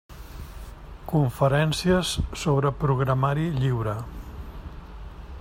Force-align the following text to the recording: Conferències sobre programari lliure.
Conferències 1.11 2.13
sobre 2.45 2.73
programari 2.85 3.47
lliure. 3.61 3.95